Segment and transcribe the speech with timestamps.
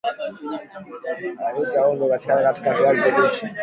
[1.59, 3.49] Utahitaji ungo cha kukatia viazi lishe